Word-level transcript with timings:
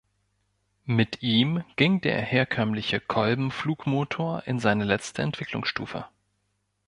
Mit 0.87 1.21
ihm 1.21 1.63
ging 1.75 2.01
der 2.01 2.19
herkömmliche 2.23 2.99
Kolben-Flugmotor 2.99 4.41
in 4.47 4.57
seine 4.57 4.83
letzte 4.83 5.21
Entwicklungsstufe. 5.21 6.05